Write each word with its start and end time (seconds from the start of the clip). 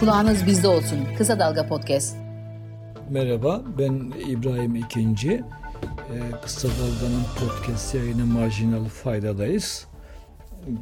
Kulağınız 0.00 0.46
bizde 0.46 0.68
olsun. 0.68 0.98
Kısa 1.18 1.38
Dalga 1.38 1.66
Podcast. 1.66 2.16
Merhaba, 3.10 3.64
ben 3.78 4.12
İbrahim 4.28 4.76
İkinci. 4.76 5.30
Ee, 5.30 5.42
Kısa 6.44 6.68
Dalga'nın 6.68 7.22
podcast 7.40 7.94
yayını 7.94 8.26
Marjinal 8.26 8.84
Fayda'dayız. 8.84 9.86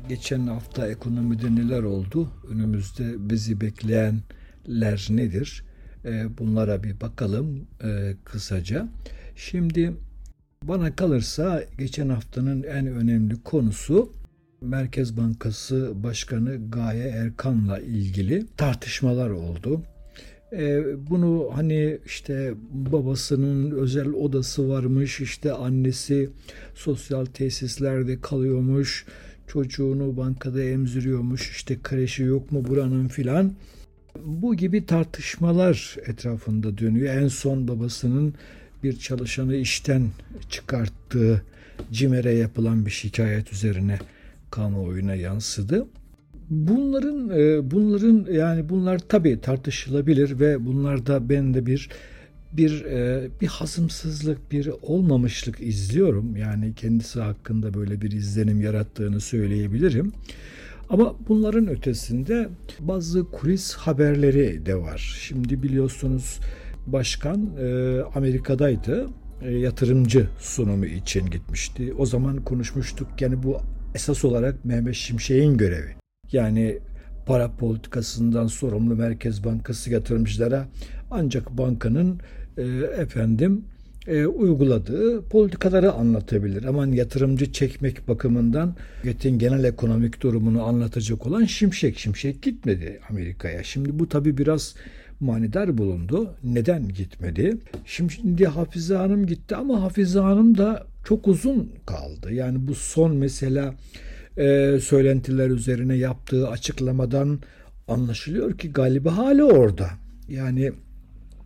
Geçen 0.08 0.46
hafta 0.46 0.88
ekonomide 0.88 1.54
neler 1.54 1.82
oldu? 1.82 2.28
Önümüzde 2.50 3.30
bizi 3.30 3.60
bekleyenler 3.60 5.06
nedir? 5.10 5.64
Ee, 6.04 6.38
bunlara 6.38 6.82
bir 6.82 7.00
bakalım 7.00 7.66
e, 7.84 8.14
kısaca. 8.24 8.88
Şimdi 9.36 9.92
bana 10.62 10.96
kalırsa 10.96 11.62
geçen 11.78 12.08
haftanın 12.08 12.62
en 12.62 12.86
önemli 12.86 13.42
konusu 13.42 14.12
Merkez 14.64 15.16
Bankası 15.16 15.92
Başkanı 15.94 16.70
Gaye 16.70 17.08
Erkan'la 17.08 17.78
ilgili 17.78 18.46
tartışmalar 18.56 19.30
oldu. 19.30 19.82
Ee, 20.52 20.84
bunu 21.10 21.50
hani 21.52 21.98
işte 22.06 22.54
babasının 22.72 23.70
özel 23.70 24.08
odası 24.08 24.68
varmış, 24.68 25.20
işte 25.20 25.52
annesi 25.52 26.30
sosyal 26.74 27.24
tesislerde 27.24 28.20
kalıyormuş, 28.20 29.06
çocuğunu 29.46 30.16
bankada 30.16 30.62
emziriyormuş, 30.62 31.50
işte 31.50 31.78
kreşi 31.82 32.22
yok 32.22 32.52
mu 32.52 32.64
buranın 32.68 33.08
filan. 33.08 33.52
Bu 34.24 34.54
gibi 34.54 34.86
tartışmalar 34.86 35.96
etrafında 36.06 36.78
dönüyor. 36.78 37.14
En 37.14 37.28
son 37.28 37.68
babasının 37.68 38.34
bir 38.82 38.98
çalışanı 38.98 39.56
işten 39.56 40.08
çıkarttığı 40.50 41.42
CİMER'e 41.92 42.32
yapılan 42.32 42.86
bir 42.86 42.90
şikayet 42.90 43.52
üzerine 43.52 43.98
kamuoyuna 44.54 45.14
yansıdı. 45.14 45.86
Bunların 46.50 47.30
e, 47.30 47.70
bunların 47.70 48.32
yani 48.32 48.68
bunlar 48.68 48.98
tabii 48.98 49.40
tartışılabilir 49.40 50.40
ve 50.40 50.66
bunlarda 50.66 51.28
ben 51.28 51.54
de 51.54 51.66
bir 51.66 51.88
bir 52.52 52.84
e, 52.84 53.28
bir 53.40 53.46
hazımsızlık, 53.46 54.52
bir 54.52 54.70
olmamışlık 54.82 55.60
izliyorum. 55.60 56.36
Yani 56.36 56.74
kendisi 56.74 57.20
hakkında 57.20 57.74
böyle 57.74 58.00
bir 58.00 58.12
izlenim 58.12 58.60
yarattığını 58.60 59.20
söyleyebilirim. 59.20 60.12
Ama 60.88 61.14
bunların 61.28 61.68
ötesinde 61.68 62.48
bazı 62.80 63.24
kulis 63.24 63.74
haberleri 63.74 64.66
de 64.66 64.76
var. 64.76 65.18
Şimdi 65.20 65.62
biliyorsunuz 65.62 66.40
başkan 66.86 67.50
e, 67.60 68.00
Amerika'daydı. 68.14 69.06
Yatırımcı 69.50 70.28
sunumu 70.38 70.86
için 70.86 71.26
gitmişti. 71.26 71.94
O 71.98 72.06
zaman 72.06 72.36
konuşmuştuk. 72.36 73.08
Yani 73.20 73.42
bu 73.42 73.60
esas 73.94 74.24
olarak 74.24 74.64
Mehmet 74.64 74.94
Şimşek'in 74.94 75.56
görevi. 75.56 75.94
Yani 76.32 76.78
para 77.26 77.56
politikasından 77.56 78.46
sorumlu 78.46 78.96
Merkez 78.96 79.44
Bankası 79.44 79.90
yatırımcılara 79.90 80.68
ancak 81.10 81.58
bankanın 81.58 82.20
e, 82.58 82.62
efendim 82.98 83.64
e, 84.06 84.26
uyguladığı 84.26 85.22
politikaları 85.22 85.92
anlatabilir. 85.92 86.64
Ama 86.64 86.86
yatırımcı 86.86 87.52
çekmek 87.52 88.08
bakımından 88.08 88.76
Get'in 89.04 89.38
genel 89.38 89.64
ekonomik 89.64 90.22
durumunu 90.22 90.62
anlatacak 90.62 91.26
olan 91.26 91.44
Şimşek. 91.44 91.98
Şimşek 91.98 92.42
gitmedi 92.42 93.00
Amerika'ya. 93.10 93.62
Şimdi 93.62 93.98
bu 93.98 94.08
tabi 94.08 94.38
biraz 94.38 94.74
manidar 95.20 95.78
bulundu. 95.78 96.34
Neden 96.44 96.88
gitmedi? 96.88 97.58
Şimdi 97.84 98.46
Hafize 98.46 98.94
Hanım 98.94 99.26
gitti 99.26 99.56
ama 99.56 99.82
Hafize 99.82 100.18
Hanım 100.18 100.58
da 100.58 100.86
çok 101.04 101.28
uzun 101.28 101.72
kaldı. 101.86 102.32
Yani 102.32 102.68
bu 102.68 102.74
son 102.74 103.16
mesela 103.16 103.74
e, 104.38 104.78
söylentiler 104.82 105.50
üzerine 105.50 105.96
yaptığı 105.96 106.48
açıklamadan 106.48 107.38
anlaşılıyor 107.88 108.58
ki 108.58 108.72
galiba 108.72 109.16
hala 109.16 109.44
orada. 109.44 109.90
Yani 110.28 110.72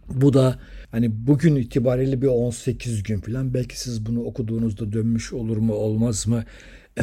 bu 0.09 0.33
da 0.33 0.59
hani 0.91 1.27
bugün 1.27 1.57
itibariyle 1.57 2.23
bir 2.23 2.27
18 2.27 3.03
gün 3.03 3.21
falan 3.21 3.55
belki 3.55 3.81
siz 3.81 4.07
bunu 4.07 4.23
okuduğunuzda 4.23 4.93
dönmüş 4.93 5.33
olur 5.33 5.57
mu 5.57 5.75
olmaz 5.75 6.27
mı 6.27 6.45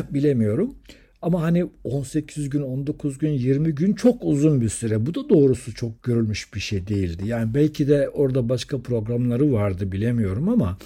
bilemiyorum. 0.10 0.76
Ama 1.22 1.42
hani 1.42 1.70
18 1.84 2.50
gün, 2.50 2.62
19 2.62 3.18
gün, 3.18 3.30
20 3.30 3.76
gün 3.76 3.94
çok 3.94 4.24
uzun 4.24 4.62
bir 4.62 4.70
süre. 4.70 5.06
Bu 5.06 5.16
da 5.16 5.30
doğrusu 5.30 5.74
çok 5.74 6.04
görülmüş 6.04 6.54
bir 6.54 6.60
şey 6.60 6.88
değildi. 6.88 7.28
Yani 7.28 7.54
belki 7.54 7.88
de 7.88 8.10
orada 8.10 8.50
başka 8.50 8.82
programları 8.82 9.54
vardı 9.54 9.92
bilemiyorum 9.92 10.50
ama 10.50 10.78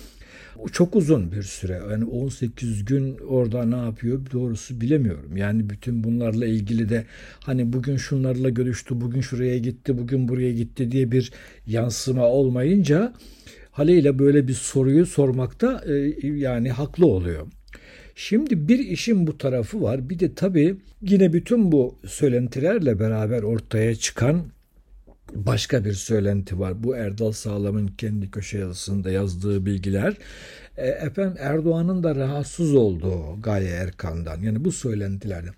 çok 0.71 0.95
uzun 0.95 1.31
bir 1.31 1.43
süre. 1.43 1.81
Yani 1.91 2.05
18 2.05 2.85
gün 2.85 3.17
orada 3.17 3.65
ne 3.65 3.75
yapıyor 3.75 4.19
doğrusu 4.33 4.81
bilemiyorum. 4.81 5.37
Yani 5.37 5.69
bütün 5.69 6.03
bunlarla 6.03 6.45
ilgili 6.45 6.89
de 6.89 7.05
hani 7.39 7.73
bugün 7.73 7.97
şunlarla 7.97 8.49
görüştü, 8.49 9.01
bugün 9.01 9.21
şuraya 9.21 9.57
gitti, 9.57 9.97
bugün 9.97 10.27
buraya 10.27 10.51
gitti 10.51 10.91
diye 10.91 11.11
bir 11.11 11.31
yansıma 11.67 12.27
olmayınca 12.27 13.13
haliyle 13.71 14.19
böyle 14.19 14.47
bir 14.47 14.53
soruyu 14.53 15.05
sormakta 15.05 15.83
e, 15.87 15.93
yani 16.27 16.71
haklı 16.71 17.05
oluyor. 17.05 17.47
Şimdi 18.15 18.67
bir 18.67 18.79
işin 18.79 19.27
bu 19.27 19.37
tarafı 19.37 19.81
var. 19.81 20.09
Bir 20.09 20.19
de 20.19 20.33
tabii 20.33 20.77
yine 21.01 21.33
bütün 21.33 21.71
bu 21.71 21.99
söylentilerle 22.05 22.99
beraber 22.99 23.43
ortaya 23.43 23.95
çıkan 23.95 24.45
başka 25.35 25.85
bir 25.85 25.93
söylenti 25.93 26.59
var. 26.59 26.83
Bu 26.83 26.95
Erdal 26.95 27.31
Sağlam'ın 27.31 27.87
kendi 27.87 28.31
köşe 28.31 28.57
yazısında 28.57 29.11
yazdığı 29.11 29.65
bilgiler. 29.65 30.17
E, 30.77 30.87
efendim 30.87 31.37
Erdoğan'ın 31.39 32.03
da 32.03 32.15
rahatsız 32.15 32.75
olduğu 32.75 33.41
Gaye 33.41 33.69
Erkan'dan 33.69 34.41
yani 34.41 34.65
bu 34.65 34.71
söylentilerden. 34.71 35.53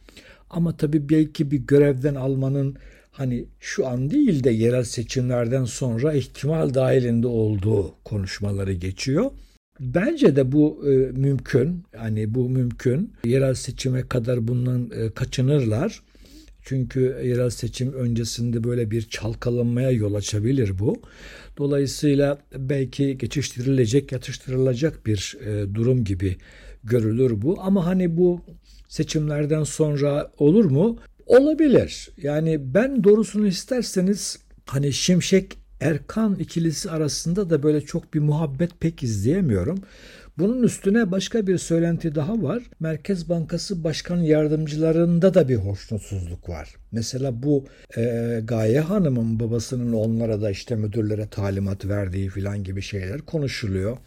Ama 0.49 0.77
tabii 0.77 1.09
belki 1.09 1.51
bir 1.51 1.57
görevden 1.57 2.15
almanın 2.15 2.75
hani 3.11 3.45
şu 3.59 3.87
an 3.87 4.11
değil 4.11 4.43
de 4.43 4.49
yerel 4.49 4.83
seçimlerden 4.83 5.65
sonra 5.65 6.13
ihtimal 6.13 6.73
dahilinde 6.73 7.27
olduğu 7.27 7.95
konuşmaları 8.03 8.73
geçiyor. 8.73 9.31
Bence 9.79 10.35
de 10.35 10.51
bu 10.51 10.83
e, 10.85 10.89
mümkün. 11.11 11.83
Yani 11.93 12.33
bu 12.33 12.49
mümkün. 12.49 13.13
Yerel 13.25 13.53
seçime 13.53 14.07
kadar 14.07 14.47
bundan 14.47 14.91
e, 14.95 15.09
kaçınırlar. 15.09 16.01
Çünkü 16.63 17.21
yerel 17.23 17.49
seçim 17.49 17.93
öncesinde 17.93 18.63
böyle 18.63 18.91
bir 18.91 19.01
çalkalanmaya 19.01 19.91
yol 19.91 20.13
açabilir 20.13 20.79
bu. 20.79 21.01
Dolayısıyla 21.57 22.37
belki 22.57 23.17
geçiştirilecek, 23.17 24.11
yatıştırılacak 24.11 25.05
bir 25.05 25.37
e, 25.45 25.75
durum 25.75 26.03
gibi 26.03 26.37
görülür 26.83 27.41
bu. 27.41 27.61
Ama 27.61 27.85
hani 27.85 28.17
bu 28.17 28.41
seçimlerden 28.87 29.63
sonra 29.63 30.31
olur 30.37 30.65
mu? 30.65 30.97
Olabilir. 31.25 32.09
Yani 32.17 32.73
ben 32.73 33.03
doğrusunu 33.03 33.47
isterseniz 33.47 34.39
hani 34.65 34.93
Şimşek 34.93 35.57
Erkan 35.81 36.35
ikilisi 36.35 36.91
arasında 36.91 37.49
da 37.49 37.63
böyle 37.63 37.81
çok 37.81 38.13
bir 38.13 38.19
muhabbet 38.19 38.79
pek 38.79 39.03
izleyemiyorum. 39.03 39.77
Bunun 40.37 40.63
üstüne 40.63 41.11
başka 41.11 41.47
bir 41.47 41.57
söylenti 41.57 42.15
daha 42.15 42.43
var. 42.43 42.63
Merkez 42.79 43.29
Bankası 43.29 43.83
Başkan 43.83 44.17
Yardımcılarında 44.17 45.33
da 45.33 45.49
bir 45.49 45.55
hoşnutsuzluk 45.55 46.49
var. 46.49 46.75
Mesela 46.91 47.43
bu 47.43 47.65
e, 47.97 48.39
Gaye 48.43 48.79
Hanım'ın 48.79 49.39
babasının 49.39 49.93
onlara 49.93 50.41
da 50.41 50.51
işte 50.51 50.75
müdürlere 50.75 51.27
talimat 51.27 51.85
verdiği 51.85 52.29
filan 52.29 52.63
gibi 52.63 52.81
şeyler 52.81 53.21
konuşuluyor. 53.21 53.97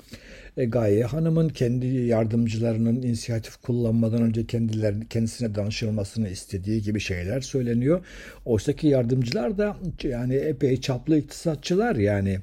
E, 0.57 0.65
Gaye 0.65 1.05
Hanım'ın 1.05 1.49
kendi 1.49 1.87
yardımcılarının 1.87 3.03
inisiyatif 3.03 3.57
kullanmadan 3.57 4.23
önce 4.23 4.47
kendilerini 4.47 5.09
kendisine 5.09 5.55
danışılmasını 5.55 6.29
istediği 6.29 6.83
gibi 6.83 7.01
şeyler 7.01 7.41
söyleniyor. 7.41 8.05
Oysa 8.45 8.73
yardımcılar 8.83 9.59
da 9.59 9.77
yani 10.03 10.35
epey 10.35 10.81
çaplı 10.81 11.19
iktisatçılar 11.19 11.97
yani 11.97 12.39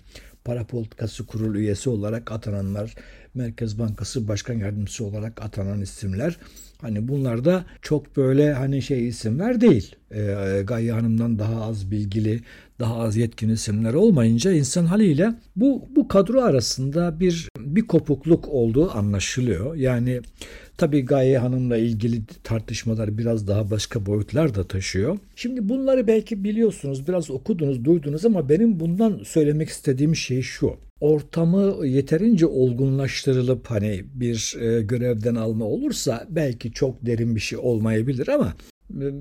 para 0.45 0.63
politikası 0.67 1.25
kurulu 1.25 1.57
üyesi 1.57 1.89
olarak 1.89 2.31
atananlar, 2.31 2.95
Merkez 3.33 3.79
Bankası 3.79 4.27
Başkan 4.27 4.53
Yardımcısı 4.53 5.05
olarak 5.05 5.41
atanan 5.41 5.81
isimler. 5.81 6.37
Hani 6.81 7.07
bunlar 7.07 7.45
da 7.45 7.65
çok 7.81 8.17
böyle 8.17 8.53
hani 8.53 8.81
şey 8.81 9.07
isimler 9.07 9.61
değil. 9.61 9.95
E, 10.11 10.61
Gaye 10.67 10.91
Hanım'dan 10.91 11.39
daha 11.39 11.63
az 11.63 11.91
bilgili, 11.91 12.41
daha 12.79 12.95
az 12.95 13.17
yetkin 13.17 13.49
isimler 13.49 13.93
olmayınca 13.93 14.51
insan 14.51 14.85
haliyle 14.85 15.33
bu 15.55 15.89
bu 15.95 16.07
kadro 16.07 16.41
arasında 16.41 17.19
bir 17.19 17.49
bir 17.59 17.87
kopukluk 17.87 18.47
olduğu 18.47 18.91
anlaşılıyor. 18.91 19.75
Yani 19.75 20.21
tabii 20.81 21.05
Gaye 21.05 21.37
Hanım'la 21.37 21.77
ilgili 21.77 22.21
tartışmalar 22.43 23.17
biraz 23.17 23.47
daha 23.47 23.71
başka 23.71 24.05
boyutlar 24.05 24.55
da 24.55 24.67
taşıyor. 24.67 25.17
Şimdi 25.35 25.69
bunları 25.69 26.07
belki 26.07 26.43
biliyorsunuz, 26.43 27.07
biraz 27.07 27.31
okudunuz, 27.31 27.85
duydunuz 27.85 28.25
ama 28.25 28.49
benim 28.49 28.79
bundan 28.79 29.21
söylemek 29.23 29.69
istediğim 29.69 30.15
şey 30.15 30.41
şu 30.41 30.75
ortamı 30.99 31.87
yeterince 31.87 32.45
olgunlaştırılıp 32.45 33.67
hani 33.67 34.03
bir 34.13 34.55
e, 34.61 34.81
görevden 34.81 35.35
alma 35.35 35.65
olursa 35.65 36.27
belki 36.29 36.71
çok 36.71 37.05
derin 37.05 37.35
bir 37.35 37.41
şey 37.41 37.59
olmayabilir 37.59 38.27
ama 38.27 38.53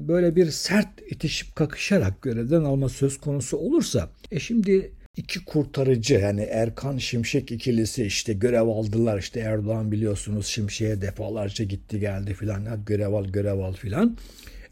böyle 0.09 0.37
bir 0.37 0.47
sert 0.47 0.89
itişip 1.11 1.57
kakışarak 1.57 2.23
görevden 2.23 2.65
alma 2.65 2.89
söz 2.89 3.19
konusu 3.19 3.57
olursa 3.57 4.11
e 4.31 4.41
şimdi 4.41 4.93
iki 5.17 5.45
kurtarıcı 5.45 6.15
yani 6.15 6.43
Erkan 6.43 6.99
Şimşek 6.99 7.53
ikilisi 7.53 8.05
işte 8.05 8.33
görev 8.33 8.67
aldılar 8.69 9.19
işte 9.19 9.41
Erdoğan 9.41 9.93
biliyorsunuz 9.93 10.47
Şimşek'e 10.47 11.01
defalarca 11.01 11.65
gitti 11.65 12.01
geldi 12.01 12.35
filan 12.35 12.85
görev 12.87 13.13
al 13.13 13.25
görev 13.25 13.59
al 13.59 13.73
filan. 13.73 14.17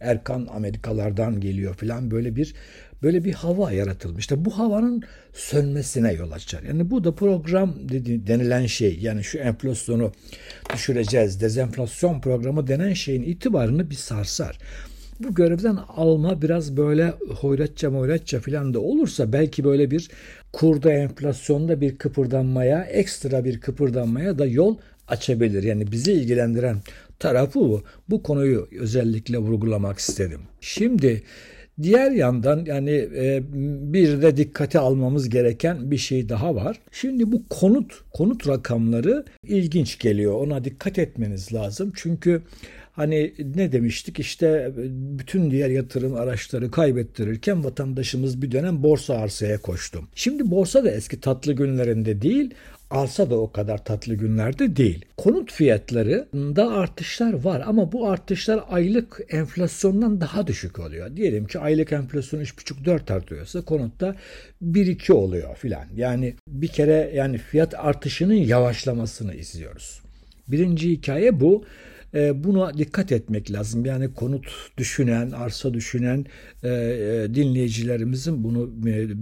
Erkan 0.01 0.49
Amerikalardan 0.51 1.41
geliyor 1.41 1.75
falan 1.75 2.11
böyle 2.11 2.37
bir 2.37 2.55
böyle 3.03 3.25
bir 3.25 3.33
hava 3.33 3.73
yaratılmış. 3.73 4.21
İşte 4.21 4.45
bu 4.45 4.59
havanın 4.59 5.03
sönmesine 5.33 6.13
yol 6.13 6.31
açar. 6.31 6.63
Yani 6.63 6.91
bu 6.91 7.05
da 7.05 7.15
program 7.15 7.89
dedi, 7.89 8.27
denilen 8.27 8.67
şey 8.67 8.99
yani 9.01 9.25
şu 9.25 9.39
enflasyonu 9.39 10.13
düşüreceğiz, 10.75 11.41
dezenflasyon 11.41 12.21
programı 12.21 12.67
denen 12.67 12.93
şeyin 12.93 13.23
itibarını 13.23 13.91
bir 13.91 13.95
sarsar 13.95 14.59
bu 15.21 15.35
görevden 15.35 15.79
alma 15.89 16.43
biraz 16.43 16.77
böyle 16.77 17.15
hoyratça 17.41 17.91
moyratça 17.91 18.41
falan 18.41 18.75
da 18.75 18.81
olursa 18.81 19.33
belki 19.33 19.65
böyle 19.65 19.91
bir 19.91 20.11
kurda 20.53 20.93
enflasyonda 20.93 21.81
bir 21.81 21.99
kıpırdanmaya, 21.99 22.85
ekstra 22.85 23.45
bir 23.45 23.61
kıpırdanmaya 23.61 24.39
da 24.39 24.47
yol 24.47 24.77
açabilir. 25.09 25.63
Yani 25.63 25.93
bizi 25.93 26.13
ilgilendiren 26.13 26.77
tarafı 27.19 27.61
bu. 27.61 27.83
Bu 28.11 28.23
konuyu 28.23 28.69
özellikle 28.81 29.39
vurgulamak 29.39 29.99
istedim. 29.99 30.41
Şimdi 30.61 31.23
Diğer 31.83 32.11
yandan 32.11 32.65
yani 32.65 32.91
e, 33.17 33.43
bir 33.93 34.23
de 34.23 34.37
dikkate 34.37 34.79
almamız 34.79 35.29
gereken 35.29 35.91
bir 35.91 35.97
şey 35.97 36.29
daha 36.29 36.55
var. 36.55 36.81
Şimdi 36.93 37.33
bu 37.33 37.43
konut 37.51 37.93
konut 38.13 38.49
rakamları 38.49 39.25
ilginç 39.45 39.99
geliyor. 39.99 40.35
Ona 40.35 40.65
dikkat 40.65 40.99
etmeniz 40.99 41.53
lazım. 41.55 41.93
Çünkü 41.97 42.43
Hani 42.99 43.35
ne 43.55 43.73
demiştik 43.73 44.19
işte 44.19 44.73
bütün 45.19 45.51
diğer 45.51 45.71
yatırım 45.71 46.15
araçları 46.15 46.71
kaybettirirken 46.71 47.65
vatandaşımız 47.65 48.43
bir 48.43 48.53
dönem 48.53 48.83
borsa 48.83 49.15
arsaya 49.15 49.59
koştu. 49.59 50.03
Şimdi 50.15 50.51
borsa 50.51 50.85
da 50.85 50.91
eski 50.91 51.21
tatlı 51.21 51.53
günlerinde 51.53 52.23
değil 52.23 52.55
arsa 52.91 53.31
da 53.31 53.41
o 53.41 53.53
kadar 53.53 53.85
tatlı 53.85 54.15
günlerde 54.15 54.77
değil. 54.77 55.05
Konut 55.17 55.53
fiyatlarında 55.53 56.69
artışlar 56.69 57.33
var 57.33 57.63
ama 57.67 57.93
bu 57.93 58.11
artışlar 58.11 58.61
aylık 58.69 59.21
enflasyondan 59.29 60.21
daha 60.21 60.47
düşük 60.47 60.79
oluyor. 60.79 61.17
Diyelim 61.17 61.47
ki 61.47 61.59
aylık 61.59 61.93
enflasyon 61.93 62.41
3,5-4 62.41 63.13
artıyorsa 63.13 63.61
konutta 63.61 64.17
1-2 64.63 65.13
oluyor 65.13 65.57
filan. 65.57 65.85
Yani 65.97 66.35
bir 66.49 66.69
kere 66.69 67.13
yani 67.15 67.39
fiyat 67.39 67.75
artışının 67.75 68.35
yavaşlamasını 68.35 69.35
izliyoruz. 69.35 70.01
Birinci 70.49 70.91
hikaye 70.91 71.41
bu. 71.41 71.65
E, 72.15 72.45
buna 72.45 72.79
dikkat 72.79 73.13
etmek 73.13 73.53
lazım. 73.53 73.85
Yani 73.85 74.15
konut 74.15 74.47
düşünen, 74.79 75.31
arsa 75.31 75.75
düşünen 75.75 76.27
e, 76.63 76.69
e, 76.69 77.35
dinleyicilerimizin 77.35 78.45
bunu 78.45 78.71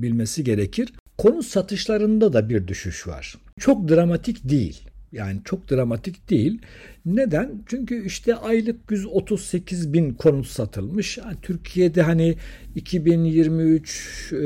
bilmesi 0.02 0.44
gerekir. 0.44 0.92
Konut 1.18 1.46
satışlarında 1.46 2.32
da 2.32 2.48
bir 2.48 2.68
düşüş 2.68 3.06
var. 3.06 3.34
Çok 3.60 3.88
dramatik 3.88 4.48
değil. 4.48 4.80
Yani 5.12 5.40
çok 5.44 5.70
dramatik 5.70 6.30
değil. 6.30 6.60
Neden? 7.06 7.62
Çünkü 7.66 8.06
işte 8.06 8.34
aylık 8.34 8.90
138 8.90 9.92
bin 9.92 10.14
konut 10.14 10.46
satılmış. 10.46 11.18
Türkiye'de 11.42 12.02
hani 12.02 12.36
2023 12.74 14.32
e, 14.32 14.36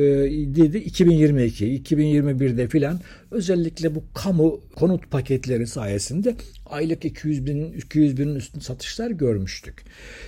dedi 0.55 0.79
2022, 0.79 1.83
2021'de 1.83 2.69
filan 2.69 3.01
özellikle 3.31 3.95
bu 3.95 4.05
kamu 4.15 4.61
konut 4.77 5.11
paketleri 5.11 5.67
sayesinde 5.67 6.37
aylık 6.67 7.05
200 7.05 7.47
bin 7.47 7.73
200 7.73 8.19
binin 8.19 8.35
üstün 8.35 8.61
satışlar 8.61 9.11
görmüştük. 9.11 9.85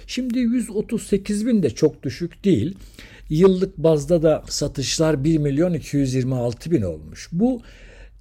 Şimdi 0.06 0.38
138 0.38 1.46
bin 1.46 1.62
de 1.62 1.70
çok 1.70 2.02
düşük 2.02 2.44
değil. 2.44 2.78
Yıllık 3.28 3.78
bazda 3.78 4.22
da 4.22 4.44
satışlar 4.48 5.24
1 5.24 5.38
milyon 5.38 5.74
226 5.74 6.70
bin 6.70 6.82
olmuş. 6.82 7.28
Bu 7.32 7.62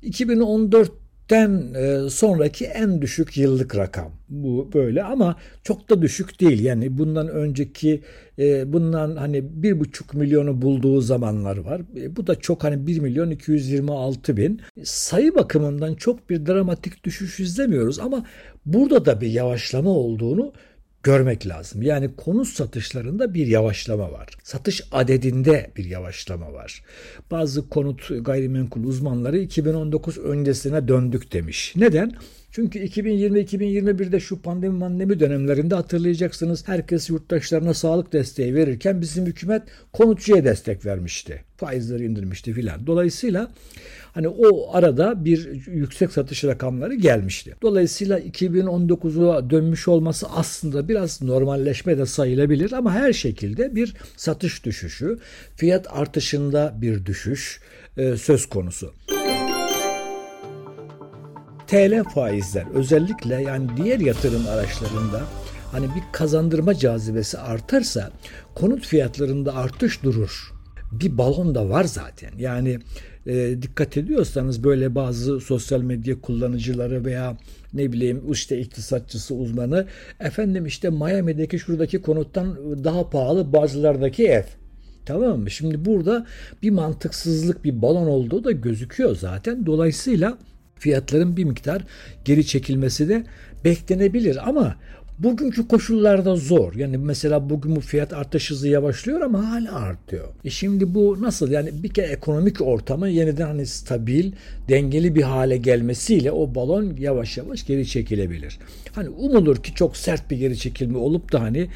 2014 0.02 1.00
den 1.30 1.74
e, 1.74 2.10
sonraki 2.10 2.66
en 2.66 3.02
düşük 3.02 3.38
yıllık 3.38 3.76
rakam. 3.76 4.12
Bu 4.30 4.70
böyle 4.74 5.04
ama 5.04 5.36
çok 5.64 5.90
da 5.90 6.02
düşük 6.02 6.42
değil. 6.42 6.64
Yani 6.64 6.98
bundan 6.98 7.28
önceki 7.28 8.02
e, 8.40 8.74
bundan 8.74 9.16
hani 9.16 9.64
bir 9.64 9.80
buçuk 9.80 10.14
milyonu 10.14 10.62
bulduğu 10.62 11.02
zamanlar 11.02 11.58
var. 11.58 11.82
E, 11.98 12.16
bu 12.16 12.28
da 12.28 12.36
çok 12.36 12.64
hani 12.64 12.88
1 12.88 13.00
milyon 13.00 13.30
226 13.30 14.38
bin. 14.38 14.62
Sayı 14.84 15.36
bakımından 15.36 15.96
çok 15.96 16.30
bir 16.30 16.46
dramatik 16.46 17.04
düşüş 17.04 17.40
izlemiyoruz 17.40 18.00
ama 18.00 18.26
burada 18.66 19.06
da 19.06 19.22
bir 19.22 19.28
yavaşlama 19.28 19.90
olduğunu 19.90 20.54
görmek 21.03 21.48
lazım. 21.48 21.81
Yani 21.81 22.15
konut 22.15 22.48
satışlarında 22.48 23.33
bir 23.33 23.48
yavaşlama 23.48 24.12
var. 24.12 24.27
Satış 24.44 24.81
adedinde 24.92 25.71
bir 25.77 25.86
yavaşlama 25.86 26.53
var. 26.53 26.83
Bazı 27.31 27.69
konut 27.69 28.09
gayrimenkul 28.21 28.83
uzmanları 28.83 29.38
2019 29.38 30.18
öncesine 30.18 30.88
döndük 30.88 31.33
demiş. 31.33 31.74
Neden? 31.75 32.13
Çünkü 32.51 32.80
2020-2021'de 32.80 34.19
şu 34.19 34.42
pandemi 34.42 34.77
mandemi 34.77 35.19
dönemlerinde 35.19 35.75
hatırlayacaksınız 35.75 36.68
herkes 36.68 37.09
yurttaşlarına 37.09 37.74
sağlık 37.74 38.13
desteği 38.13 38.56
verirken 38.56 39.01
bizim 39.01 39.25
hükümet 39.25 39.63
konutçuya 39.94 40.45
destek 40.45 40.86
vermişti. 40.86 41.44
Faizleri 41.57 42.06
indirmişti 42.06 42.53
filan. 42.53 42.88
Dolayısıyla 42.88 43.51
Hani 44.13 44.28
o 44.28 44.75
arada 44.75 45.25
bir 45.25 45.68
yüksek 45.68 46.12
satış 46.12 46.44
rakamları 46.44 46.96
gelmişti. 46.96 47.56
Dolayısıyla 47.62 48.19
2019'a 48.19 49.50
dönmüş 49.50 49.88
olması 49.88 50.28
aslında 50.30 50.90
biraz 50.90 51.22
normalleşme 51.22 51.98
de 51.98 52.06
sayılabilir 52.06 52.72
ama 52.72 52.94
her 52.94 53.13
şekilde 53.13 53.75
bir 53.75 53.94
satış 54.18 54.66
düşüşü, 54.66 55.19
fiyat 55.56 55.88
artışında 55.90 56.74
bir 56.81 57.06
düşüş 57.06 57.62
e, 57.98 58.18
söz 58.18 58.46
konusu. 58.46 58.94
TL 61.68 62.04
faizler 62.04 62.66
özellikle 62.74 63.42
yani 63.42 63.69
diğer 63.78 64.00
yatırım 64.00 64.48
araçlarında 64.48 65.22
hani 65.72 65.86
bir 65.86 66.04
kazandırma 66.12 66.75
cazibesi 66.75 67.38
artarsa 67.38 68.12
konut 68.56 68.86
fiyatlarında 68.86 69.56
artış 69.56 70.04
durur. 70.04 70.52
Bir 70.92 71.18
balon 71.18 71.56
da 71.56 71.69
var 71.69 71.84
zaten. 71.84 72.31
Yani 72.38 72.80
e, 73.28 73.62
dikkat 73.62 73.98
ediyorsanız 73.98 74.64
böyle 74.64 74.96
bazı 74.96 75.40
sosyal 75.40 75.82
medya 75.82 76.22
kullanıcıları 76.22 77.06
veya 77.06 77.38
ne 77.74 77.92
bileyim 77.92 78.32
işte 78.32 78.60
iktisatçısı 78.60 79.36
uzmanı 79.36 79.86
efendim 80.20 80.66
işte 80.66 80.90
Miami'deki 80.90 81.60
şuradaki 81.60 82.02
konuttan 82.02 82.58
daha 82.84 83.10
pahalı 83.10 83.54
bazılardaki 83.54 84.28
ev. 84.28 84.44
Tamam 85.06 85.40
mı? 85.40 85.52
Şimdi 85.52 85.86
burada 85.86 86.26
bir 86.64 86.70
mantıksızlık, 86.70 87.64
bir 87.64 87.82
balon 87.82 88.08
olduğu 88.08 88.44
da 88.44 88.52
gözüküyor 88.52 89.16
zaten. 89.16 89.66
Dolayısıyla 89.66 90.38
fiyatların 90.76 91.38
bir 91.38 91.44
miktar 91.44 91.84
geri 92.26 92.46
çekilmesi 92.46 93.10
de 93.10 93.24
beklenebilir 93.66 94.50
ama 94.50 94.76
Bugünkü 95.24 95.68
koşullarda 95.68 96.36
zor. 96.36 96.74
Yani 96.76 96.98
mesela 96.98 97.50
bugün 97.50 97.75
bu 97.75 97.80
fiyat 97.80 98.13
artış 98.13 98.51
hızı 98.51 98.68
yavaşlıyor 98.68 99.22
ama 99.22 99.51
hala 99.51 99.75
artıyor. 99.75 100.28
E 100.46 100.50
şimdi 100.50 100.94
bu 100.96 101.22
nasıl? 101.22 101.51
Yani 101.51 101.84
bir 101.84 101.90
kere 101.90 102.08
ekonomik 102.08 102.62
ortamı 102.62 103.10
yeniden 103.10 103.46
hani 103.46 103.66
stabil, 103.66 104.32
dengeli 104.70 105.16
bir 105.16 105.22
hale 105.22 105.58
gelmesiyle 105.58 106.32
o 106.32 106.56
balon 106.56 106.96
yavaş 107.00 107.38
yavaş 107.38 107.66
geri 107.66 107.88
çekilebilir. 107.88 108.60
Hani 108.96 109.10
umulur 109.10 109.58
ki 109.58 109.74
çok 109.75 109.98
sert 109.98 110.32
bir 110.32 110.38
geri 110.38 110.58
çekilme 110.58 110.98
olup 110.98 111.32
da 111.32 111.42
hani 111.42 111.68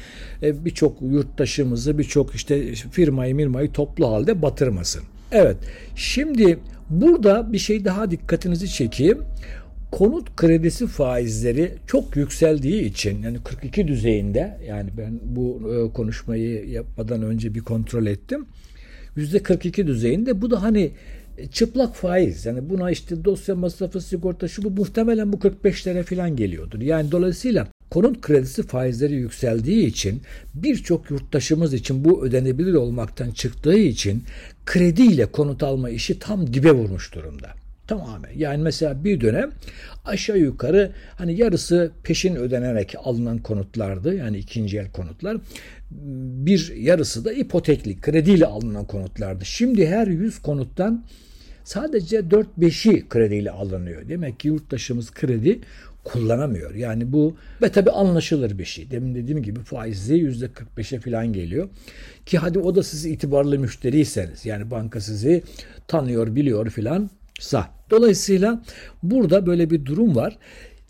e, 0.42 0.64
birçok 0.64 1.02
yurttaşımızı, 1.02 1.98
birçok 1.98 2.34
işte 2.34 2.74
firmayı, 2.74 3.34
mirmayı 3.34 3.72
toplu 3.72 4.08
halde 4.08 4.42
batırmasın. 4.42 5.02
Evet. 5.32 5.56
Şimdi 5.96 6.58
burada 6.90 7.52
bir 7.52 7.58
şey 7.58 7.84
daha 7.84 8.10
dikkatinizi 8.10 8.68
çekeyim 8.68 9.18
konut 9.90 10.36
kredisi 10.36 10.86
faizleri 10.86 11.72
çok 11.86 12.16
yükseldiği 12.16 12.82
için 12.82 13.22
yani 13.22 13.38
42 13.44 13.88
düzeyinde 13.88 14.58
yani 14.66 14.90
ben 14.98 15.20
bu 15.22 15.72
e, 15.74 15.92
konuşmayı 15.92 16.68
yapmadan 16.68 17.22
önce 17.22 17.54
bir 17.54 17.60
kontrol 17.60 18.06
ettim. 18.06 18.46
%42 19.16 19.86
düzeyinde 19.86 20.42
bu 20.42 20.50
da 20.50 20.62
hani 20.62 20.90
çıplak 21.52 21.96
faiz. 21.96 22.46
Yani 22.46 22.70
buna 22.70 22.90
işte 22.90 23.24
dosya 23.24 23.54
masrafı, 23.54 24.00
sigorta 24.00 24.48
şu 24.48 24.62
bu 24.64 24.70
muhtemelen 24.70 25.32
bu 25.32 25.36
45'lere 25.36 26.02
falan 26.02 26.36
geliyordur. 26.36 26.80
Yani 26.80 27.12
dolayısıyla 27.12 27.68
konut 27.90 28.20
kredisi 28.20 28.62
faizleri 28.62 29.14
yükseldiği 29.14 29.86
için 29.86 30.22
birçok 30.54 31.10
yurttaşımız 31.10 31.74
için 31.74 32.04
bu 32.04 32.26
ödenebilir 32.26 32.74
olmaktan 32.74 33.30
çıktığı 33.30 33.78
için 33.78 34.22
krediyle 34.66 35.26
konut 35.26 35.62
alma 35.62 35.90
işi 35.90 36.18
tam 36.18 36.54
dibe 36.54 36.72
vurmuş 36.72 37.14
durumda. 37.14 37.65
Tamamen. 37.86 38.30
Yani 38.36 38.62
mesela 38.62 39.04
bir 39.04 39.20
dönem 39.20 39.50
aşağı 40.04 40.38
yukarı 40.38 40.92
hani 41.18 41.40
yarısı 41.40 41.90
peşin 42.02 42.36
ödenerek 42.36 42.94
alınan 43.04 43.38
konutlardı. 43.38 44.14
Yani 44.14 44.38
ikinci 44.38 44.78
el 44.78 44.90
konutlar. 44.90 45.36
Bir 46.46 46.74
yarısı 46.76 47.24
da 47.24 47.32
ipotekli, 47.32 48.00
krediyle 48.00 48.46
alınan 48.46 48.84
konutlardı. 48.84 49.44
Şimdi 49.44 49.86
her 49.86 50.06
100 50.06 50.38
konuttan 50.38 51.04
sadece 51.64 52.18
4-5'i 52.18 53.08
krediyle 53.08 53.50
alınıyor. 53.50 54.08
Demek 54.08 54.40
ki 54.40 54.48
yurttaşımız 54.48 55.10
kredi 55.10 55.60
kullanamıyor. 56.04 56.74
Yani 56.74 57.12
bu 57.12 57.36
ve 57.62 57.68
tabi 57.68 57.90
anlaşılır 57.90 58.58
bir 58.58 58.64
şey. 58.64 58.90
Demin 58.90 59.14
dediğim 59.14 59.42
gibi 59.42 59.60
faizli 59.60 60.14
%45'e 60.14 61.00
falan 61.00 61.32
geliyor. 61.32 61.68
Ki 62.26 62.38
hadi 62.38 62.58
o 62.58 62.74
da 62.74 62.82
siz 62.82 63.06
itibarlı 63.06 63.58
müşteriyseniz 63.58 64.46
yani 64.46 64.70
banka 64.70 65.00
sizi 65.00 65.42
tanıyor 65.88 66.34
biliyor 66.34 66.70
filan 66.70 67.10
sa. 67.40 67.70
Dolayısıyla 67.90 68.62
burada 69.02 69.46
böyle 69.46 69.70
bir 69.70 69.84
durum 69.84 70.16
var. 70.16 70.38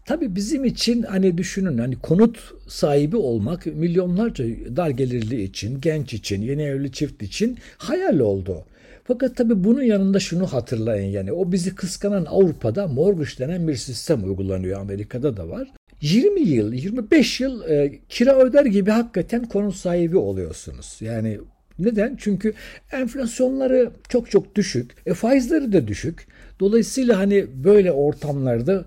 Tabii 0.05 0.37
bizim 0.37 0.65
için 0.65 1.03
hani 1.03 1.39
düşünün 1.39 1.79
hani 1.79 1.97
konut 1.97 2.39
sahibi 2.69 3.17
olmak 3.17 3.67
milyonlarca 3.67 4.45
dar 4.77 4.91
gelirli 4.91 5.43
için, 5.43 5.81
genç 5.81 6.15
için, 6.15 6.43
yeni 6.43 6.63
evli 6.63 6.93
çift 6.93 7.23
için 7.23 7.59
hayal 7.79 8.19
oldu. 8.19 8.65
Fakat 9.05 9.37
tabii 9.37 9.65
bunun 9.65 9.83
yanında 9.83 10.21
şunu 10.21 10.47
hatırlayın 10.47 11.11
yani 11.11 11.33
o 11.33 11.53
bizi 11.53 11.75
kıskanan 11.75 12.25
Avrupa'da 12.25 12.87
mortgage 12.87 13.39
denen 13.39 13.69
bir 13.69 13.75
sistem 13.75 14.25
uygulanıyor. 14.25 14.81
Amerika'da 14.81 15.37
da 15.37 15.49
var. 15.49 15.69
20 16.01 16.41
yıl, 16.41 16.73
25 16.73 17.41
yıl 17.41 17.69
e, 17.69 17.99
kira 18.09 18.39
öder 18.39 18.65
gibi 18.65 18.91
hakikaten 18.91 19.45
konut 19.45 19.75
sahibi 19.77 20.17
oluyorsunuz. 20.17 20.99
Yani 21.01 21.39
neden? 21.79 22.17
Çünkü 22.19 22.53
enflasyonları 22.93 23.91
çok 24.09 24.31
çok 24.31 24.55
düşük, 24.55 24.95
e, 25.07 25.15
faizleri 25.15 25.73
de 25.73 25.89
düşük. 25.89 26.27
Dolayısıyla 26.61 27.19
hani 27.19 27.47
böyle 27.65 27.93
ortamlarda 27.93 28.85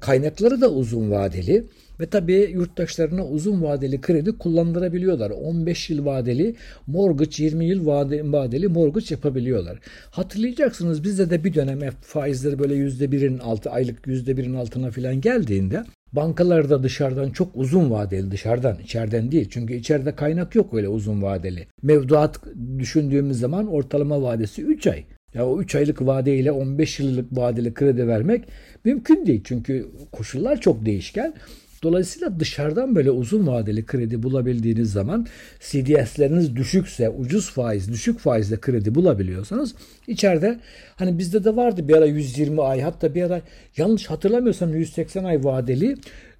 kaynakları 0.00 0.60
da 0.60 0.72
uzun 0.72 1.10
vadeli 1.10 1.64
ve 2.00 2.06
tabii 2.06 2.50
yurttaşlarına 2.52 3.26
uzun 3.26 3.62
vadeli 3.62 4.00
kredi 4.00 4.38
kullandırabiliyorlar. 4.38 5.30
15 5.30 5.90
yıl 5.90 6.04
vadeli 6.04 6.56
mortgage, 6.86 7.44
20 7.44 7.64
yıl 7.64 7.86
vadeli 7.86 8.68
mortgage 8.68 9.06
yapabiliyorlar. 9.10 9.78
Hatırlayacaksınız 10.10 11.04
bizde 11.04 11.30
de 11.30 11.44
bir 11.44 11.54
dönem 11.54 11.80
faizleri 12.00 12.58
böyle 12.58 12.74
%1'in 12.74 13.38
altı, 13.38 13.70
aylık 13.70 14.06
%1'in 14.06 14.54
altına 14.54 14.90
falan 14.90 15.20
geldiğinde 15.20 15.84
Bankalarda 16.12 16.82
dışarıdan 16.82 17.30
çok 17.30 17.48
uzun 17.54 17.90
vadeli 17.90 18.30
dışarıdan 18.30 18.78
içeriden 18.78 19.32
değil. 19.32 19.48
Çünkü 19.50 19.74
içeride 19.74 20.14
kaynak 20.14 20.54
yok 20.54 20.74
öyle 20.74 20.88
uzun 20.88 21.22
vadeli. 21.22 21.66
Mevduat 21.82 22.40
düşündüğümüz 22.78 23.38
zaman 23.38 23.66
ortalama 23.66 24.22
vadesi 24.22 24.62
3 24.62 24.86
ay. 24.86 25.04
Ya 25.34 25.46
o 25.46 25.60
3 25.60 25.74
aylık 25.74 26.06
vadeyle 26.06 26.52
15 26.52 27.00
yıllık 27.00 27.36
vadeli 27.36 27.74
kredi 27.74 28.08
vermek 28.08 28.44
mümkün 28.84 29.26
değil. 29.26 29.40
Çünkü 29.44 29.86
koşullar 30.12 30.60
çok 30.60 30.86
değişken. 30.86 31.34
Dolayısıyla 31.82 32.40
dışarıdan 32.40 32.94
böyle 32.94 33.10
uzun 33.10 33.46
vadeli 33.46 33.86
kredi 33.86 34.22
bulabildiğiniz 34.22 34.92
zaman 34.92 35.26
CDS'leriniz 35.60 36.56
düşükse, 36.56 37.08
ucuz 37.08 37.50
faiz, 37.50 37.92
düşük 37.92 38.18
faizle 38.18 38.60
kredi 38.60 38.94
bulabiliyorsanız 38.94 39.74
içeride 40.06 40.60
hani 40.96 41.18
bizde 41.18 41.44
de 41.44 41.56
vardı 41.56 41.88
bir 41.88 41.96
ara 41.96 42.06
120 42.06 42.62
ay 42.62 42.80
hatta 42.80 43.14
bir 43.14 43.22
ara 43.22 43.42
yanlış 43.76 44.06
hatırlamıyorsam 44.06 44.74
180 44.74 45.24
ay 45.24 45.44
vadeli 45.44 45.96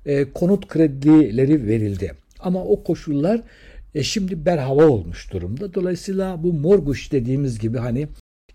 e, 0.06 0.32
konut 0.32 0.68
kredileri 0.68 1.66
verildi. 1.66 2.12
Ama 2.40 2.64
o 2.64 2.82
koşullar 2.82 3.40
e, 3.94 4.02
şimdi 4.02 4.46
berhava 4.46 4.87
olmuş 4.87 5.32
durumda. 5.32 5.75
Dolayısıyla 5.75 6.42
bu 6.42 6.52
mortgage 6.52 7.11
dediğimiz 7.11 7.58
gibi 7.58 7.78
hani 7.78 8.08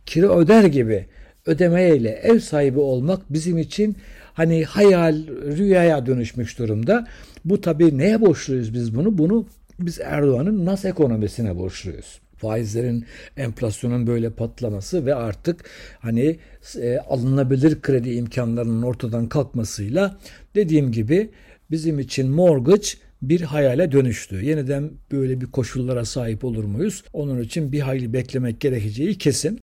kira 0.06 0.39
öder 0.39 0.63
gibi 0.63 1.06
ödemeyle 1.46 2.10
ev 2.10 2.39
sahibi 2.39 2.79
olmak 2.79 3.34
bizim 3.34 3.58
için 3.58 3.96
hani 4.38 4.65
hayal, 4.65 5.27
rüyaya 5.27 6.06
dönüşmüş 6.06 6.60
durumda. 6.60 7.08
Bu 7.46 7.62
tabii 7.62 7.98
neye 7.98 8.22
borçluyuz 8.22 8.74
biz 8.74 8.96
bunu? 8.96 9.17
Bunu 9.17 9.46
biz 9.79 10.00
Erdoğan'ın 10.00 10.65
nas 10.65 10.86
ekonomisine 10.86 11.58
borçluyuz. 11.58 12.20
Faizlerin, 12.36 13.06
enflasyonun 13.38 14.08
böyle 14.08 14.29
patlaması 14.29 15.06
ve 15.06 15.15
artık 15.15 15.65
hani 16.00 16.39
e, 16.82 16.98
alınabilir 16.98 17.82
kredi 17.82 18.10
imkanlarının 18.10 18.82
ortadan 18.82 19.29
kalkmasıyla 19.29 20.17
dediğim 20.56 20.91
gibi 20.91 21.29
bizim 21.72 22.00
için 22.00 22.29
mortgage 22.29 22.88
bir 23.22 23.41
hayale 23.41 23.91
dönüştü. 23.91 24.46
Yeniden 24.46 24.91
böyle 25.12 25.41
bir 25.41 25.46
koşullara 25.46 26.06
sahip 26.06 26.46
olur 26.46 26.63
muyuz? 26.63 27.03
Onun 27.13 27.41
için 27.41 27.72
bir 27.72 27.79
hayli 27.79 28.13
beklemek 28.13 28.60
gerekeceği 28.60 29.17
kesin. 29.17 29.60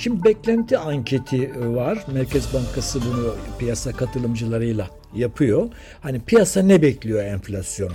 Şimdi 0.00 0.24
beklenti 0.24 0.78
anketi 0.78 1.36
e, 1.36 1.66
var. 1.66 2.04
Merkez 2.12 2.54
Bankası 2.54 3.00
bunu 3.00 3.34
piyasa 3.58 3.92
katılımcılarıyla 3.92 4.90
yapıyor. 5.14 5.68
Hani 6.00 6.20
piyasa 6.20 6.62
ne 6.62 6.82
bekliyor 6.82 7.24
enflasyonu? 7.24 7.92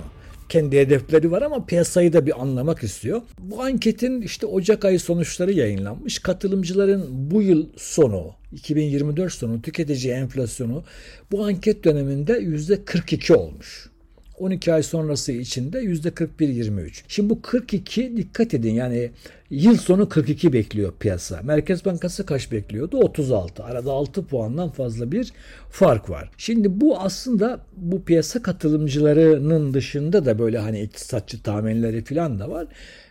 kendi 0.48 0.78
hedefleri 0.78 1.30
var 1.30 1.42
ama 1.42 1.66
piyasayı 1.66 2.12
da 2.12 2.26
bir 2.26 2.42
anlamak 2.42 2.82
istiyor. 2.82 3.22
Bu 3.38 3.62
anketin 3.62 4.22
işte 4.22 4.46
Ocak 4.46 4.84
ayı 4.84 5.00
sonuçları 5.00 5.52
yayınlanmış. 5.52 6.18
Katılımcıların 6.18 7.06
bu 7.10 7.42
yıl 7.42 7.66
sonu 7.76 8.34
2024 8.52 9.32
sonu 9.32 9.62
tüketici 9.62 10.12
enflasyonu 10.12 10.84
bu 11.32 11.44
anket 11.44 11.84
döneminde 11.84 12.32
%42 12.32 13.34
olmuş. 13.34 13.90
12 14.38 14.72
ay 14.72 14.82
sonrası 14.82 15.32
içinde 15.32 15.78
%41-23. 15.82 17.02
Şimdi 17.08 17.30
bu 17.30 17.42
42 17.42 18.16
dikkat 18.16 18.54
edin 18.54 18.74
yani 18.74 19.10
yıl 19.50 19.76
sonu 19.76 20.08
42 20.08 20.52
bekliyor 20.52 20.92
piyasa. 21.00 21.40
Merkez 21.42 21.84
Bankası 21.84 22.26
kaç 22.26 22.52
bekliyordu? 22.52 22.96
36. 22.96 23.64
Arada 23.64 23.92
6 23.92 24.24
puandan 24.26 24.70
fazla 24.70 25.12
bir 25.12 25.32
fark 25.70 26.10
var. 26.10 26.30
Şimdi 26.38 26.80
bu 26.80 27.00
aslında 27.00 27.60
bu 27.76 28.04
piyasa 28.04 28.42
katılımcılarının 28.42 29.74
dışında 29.74 30.24
da 30.24 30.38
böyle 30.38 30.58
hani 30.58 30.80
iktisatçı 30.80 31.42
tahminleri 31.42 32.04
falan 32.04 32.38
da 32.38 32.50
var. 32.50 32.66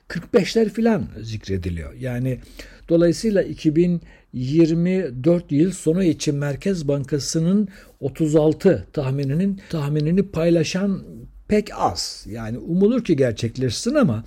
45'ler 0.09 0.69
filan 0.69 1.07
zikrediliyor. 1.21 1.93
Yani 1.93 2.39
dolayısıyla 2.89 3.43
2024 4.35 5.51
yıl 5.51 5.71
sonu 5.71 6.03
için 6.03 6.35
Merkez 6.35 6.87
Bankası'nın 6.87 7.67
36 7.99 8.87
tahmininin 8.93 9.61
tahminini 9.69 10.23
paylaşan 10.23 11.03
pek 11.47 11.69
az. 11.77 12.25
Yani 12.29 12.57
umulur 12.57 13.03
ki 13.03 13.15
gerçekleşsin 13.15 13.95
ama 13.95 14.23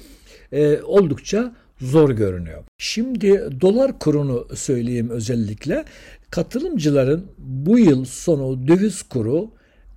e, 0.52 0.82
oldukça 0.82 1.56
zor 1.80 2.10
görünüyor. 2.10 2.64
Şimdi 2.78 3.48
dolar 3.60 3.98
kurunu 3.98 4.48
söyleyeyim 4.54 5.10
özellikle. 5.10 5.84
Katılımcıların 6.30 7.26
bu 7.38 7.78
yıl 7.78 8.04
sonu 8.04 8.68
döviz 8.68 9.02
kuru 9.02 9.50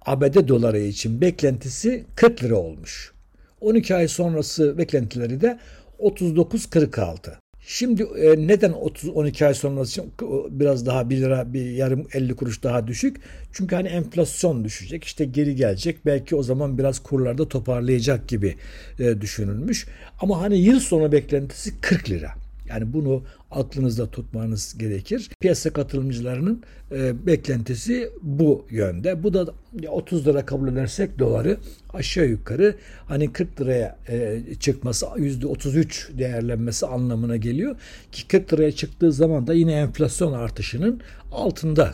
ABD 0.05 0.47
doları 0.47 0.79
için 0.79 1.21
beklentisi 1.21 2.05
40 2.15 2.43
lira 2.43 2.55
olmuş. 2.55 3.13
12 3.61 3.95
ay 3.95 4.07
sonrası 4.07 4.77
beklentileri 4.77 5.41
de 5.41 5.59
39.46. 5.99 7.31
Şimdi 7.73 8.03
e, 8.03 8.47
neden 8.47 8.71
30 8.71 9.09
12 9.09 9.45
ay 9.45 9.53
sonrası 9.53 10.03
biraz 10.49 10.85
daha 10.85 11.09
1 11.09 11.17
lira 11.17 11.53
bir 11.53 11.71
yarım 11.71 12.07
50 12.13 12.35
kuruş 12.35 12.63
daha 12.63 12.87
düşük? 12.87 13.17
Çünkü 13.51 13.75
hani 13.75 13.87
enflasyon 13.87 14.63
düşecek 14.63 15.03
işte 15.03 15.25
geri 15.25 15.55
gelecek 15.55 16.05
belki 16.05 16.35
o 16.35 16.43
zaman 16.43 16.77
biraz 16.77 16.99
kurlarda 16.99 17.49
toparlayacak 17.49 18.27
gibi 18.27 18.55
e, 18.99 19.21
düşünülmüş. 19.21 19.87
Ama 20.21 20.41
hani 20.41 20.57
yıl 20.57 20.79
sonu 20.79 21.11
beklentisi 21.11 21.81
40 21.81 22.09
lira. 22.09 22.40
Yani 22.73 22.93
bunu 22.93 23.23
aklınızda 23.51 24.11
tutmanız 24.11 24.77
gerekir. 24.77 25.29
Piyasa 25.39 25.69
katılımcılarının 25.69 26.63
e, 26.91 27.25
beklentisi 27.25 28.09
bu 28.21 28.65
yönde. 28.69 29.23
Bu 29.23 29.33
da 29.33 29.45
30 29.87 30.27
lira 30.27 30.45
kabul 30.45 30.67
edersek 30.67 31.19
doları 31.19 31.57
aşağı 31.93 32.25
yukarı 32.25 32.75
hani 33.07 33.33
40 33.33 33.61
liraya 33.61 33.97
e, 34.07 34.41
çıkması 34.59 35.05
%33 35.05 36.17
değerlenmesi 36.17 36.85
anlamına 36.85 37.37
geliyor. 37.37 37.75
Ki 38.11 38.27
40 38.27 38.53
liraya 38.53 38.71
çıktığı 38.71 39.11
zaman 39.11 39.47
da 39.47 39.53
yine 39.53 39.73
enflasyon 39.73 40.33
artışının 40.33 41.01
altında. 41.31 41.93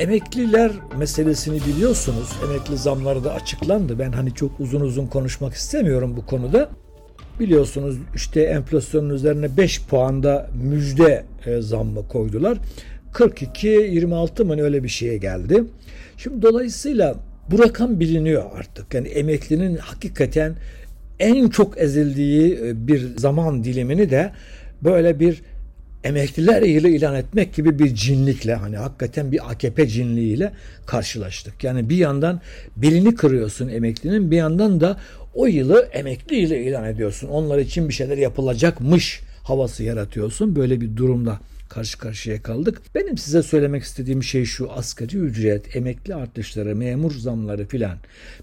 Emekliler 0.00 0.72
meselesini 0.98 1.60
biliyorsunuz. 1.66 2.32
Emekli 2.44 2.76
zamları 2.76 3.24
da 3.24 3.34
açıklandı. 3.34 3.98
Ben 3.98 4.12
hani 4.12 4.34
çok 4.34 4.60
uzun 4.60 4.80
uzun 4.80 5.06
konuşmak 5.06 5.54
istemiyorum 5.54 6.16
bu 6.16 6.26
konuda. 6.26 6.70
Biliyorsunuz 7.40 7.96
işte 8.14 8.42
enflasyonun 8.42 9.10
üzerine 9.10 9.56
5 9.56 9.82
puanda 9.82 10.50
müjde 10.62 11.24
e, 11.46 11.60
zammı 11.60 12.08
koydular. 12.08 12.58
42-26 13.12 14.44
mı 14.44 14.62
öyle 14.62 14.84
bir 14.84 14.88
şeye 14.88 15.16
geldi. 15.16 15.64
Şimdi 16.16 16.42
dolayısıyla 16.42 17.14
bu 17.50 17.58
rakam 17.58 18.00
biliniyor 18.00 18.44
artık. 18.58 18.94
Yani 18.94 19.08
emeklinin 19.08 19.76
hakikaten 19.76 20.54
en 21.18 21.48
çok 21.48 21.78
ezildiği 21.78 22.58
e, 22.64 22.86
bir 22.86 23.16
zaman 23.16 23.64
dilimini 23.64 24.10
de 24.10 24.32
böyle 24.82 25.20
bir 25.20 25.42
emekliler 26.04 26.62
yılı 26.62 26.88
ilan 26.88 27.14
etmek 27.14 27.54
gibi 27.54 27.78
bir 27.78 27.94
cinlikle 27.94 28.54
hani 28.54 28.76
hakikaten 28.76 29.32
bir 29.32 29.50
AKP 29.50 29.86
cinliğiyle 29.86 30.52
karşılaştık. 30.86 31.64
Yani 31.64 31.88
bir 31.88 31.96
yandan 31.96 32.40
belini 32.76 33.14
kırıyorsun 33.14 33.68
emeklinin 33.68 34.30
bir 34.30 34.36
yandan 34.36 34.80
da 34.80 34.96
o 35.34 35.46
yılı 35.46 35.88
emekli 35.92 36.36
yılı 36.36 36.54
ilan 36.56 36.84
ediyorsun. 36.84 37.28
Onlar 37.28 37.58
için 37.58 37.88
bir 37.88 37.94
şeyler 37.94 38.18
yapılacakmış 38.18 39.20
havası 39.42 39.82
yaratıyorsun. 39.82 40.56
Böyle 40.56 40.80
bir 40.80 40.96
durumda 40.96 41.40
karşı 41.70 41.98
karşıya 41.98 42.42
kaldık. 42.42 42.82
Benim 42.94 43.18
size 43.18 43.42
söylemek 43.42 43.82
istediğim 43.82 44.22
şey 44.22 44.44
şu 44.44 44.72
asgari 44.72 45.16
ücret, 45.16 45.76
emekli 45.76 46.14
artışları, 46.14 46.76
memur 46.76 47.12
zamları 47.12 47.66
filan. 47.66 47.98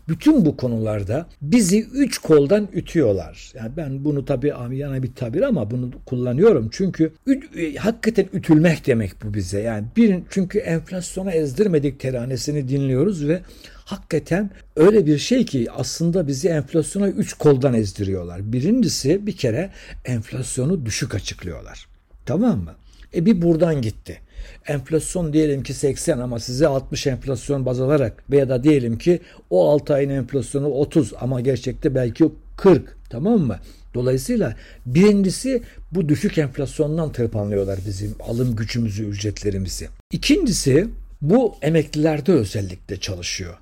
Bütün 0.07 0.45
bu 0.45 0.57
konularda 0.57 1.29
bizi 1.41 1.83
üç 1.83 2.17
koldan 2.17 2.67
ütüyorlar. 2.73 3.51
Yani 3.55 3.71
ben 3.77 4.05
bunu 4.05 4.25
tabii 4.25 4.53
amiyana 4.53 5.03
bir 5.03 5.13
tabir 5.15 5.41
ama 5.41 5.71
bunu 5.71 5.91
kullanıyorum. 6.05 6.69
Çünkü 6.71 7.13
e, 7.57 7.75
hakikaten 7.75 8.25
ütülmek 8.33 8.87
demek 8.87 9.11
bu 9.23 9.33
bize. 9.33 9.59
Yani 9.59 9.87
bir 9.95 10.19
çünkü 10.29 10.59
enflasyona 10.59 11.31
ezdirmedik 11.31 11.99
teranesini 11.99 12.67
dinliyoruz 12.67 13.27
ve 13.27 13.41
hakikaten 13.85 14.49
öyle 14.75 15.05
bir 15.05 15.17
şey 15.17 15.45
ki 15.45 15.67
aslında 15.71 16.27
bizi 16.27 16.47
enflasyona 16.47 17.09
üç 17.09 17.33
koldan 17.33 17.73
ezdiriyorlar. 17.73 18.53
Birincisi 18.53 19.27
bir 19.27 19.37
kere 19.37 19.71
enflasyonu 20.05 20.85
düşük 20.85 21.15
açıklıyorlar. 21.15 21.87
Tamam 22.25 22.59
mı? 22.59 22.75
E 23.17 23.25
bir 23.25 23.41
buradan 23.41 23.81
gitti. 23.81 24.19
Enflasyon 24.67 25.33
diyelim 25.33 25.63
ki 25.63 25.73
80 25.73 26.17
ama 26.17 26.39
size 26.39 26.67
60 26.67 27.07
enflasyon 27.07 27.65
baz 27.65 27.81
alarak 27.81 28.23
veya 28.31 28.49
da 28.49 28.63
diyelim 28.63 28.97
ki 28.97 29.19
o 29.49 29.69
6 29.69 29.93
ayın 29.93 30.09
enflasyonu 30.09 30.67
30 30.67 31.13
ama 31.21 31.41
gerçekte 31.41 31.95
belki 31.95 32.29
40 32.57 32.97
tamam 33.09 33.39
mı? 33.39 33.59
Dolayısıyla 33.93 34.55
birincisi 34.85 35.61
bu 35.91 36.09
düşük 36.09 36.37
enflasyondan 36.37 37.11
tırpanlıyorlar 37.11 37.79
bizim 37.87 38.15
alım 38.19 38.55
gücümüzü, 38.55 39.05
ücretlerimizi. 39.05 39.87
İkincisi 40.11 40.87
bu 41.21 41.55
emeklilerde 41.61 42.31
özellikle 42.31 42.99
çalışıyor. 42.99 43.57